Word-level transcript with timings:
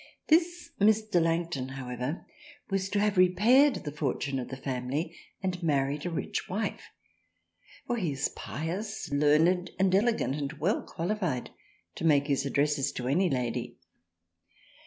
"This 0.29 0.71
Mr. 0.81 1.21
Langton 1.21 1.67
however 1.69 2.25
was 2.71 2.89
to 2.89 2.99
have 2.99 3.17
repaired 3.19 3.75
the 3.83 3.91
fortune 3.91 4.39
of 4.39 4.47
the 4.47 4.57
family 4.57 5.15
and 5.43 5.61
married 5.61 6.07
a 6.07 6.09
rich 6.09 6.49
Wife, 6.49 6.85
for 7.85 7.97
he 7.97 8.11
is 8.13 8.27
pious, 8.29 9.11
learned 9.11 9.69
and 9.77 9.93
elegant 9.93 10.33
and 10.33 10.53
well 10.53 10.81
qualified 10.81 11.51
to 11.93 12.03
make 12.03 12.25
his 12.25 12.47
addresses 12.47 12.91
to 12.93 13.07
any 13.07 13.29
Lady. 13.29 13.77